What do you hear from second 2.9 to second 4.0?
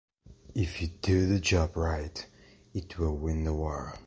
will win the war.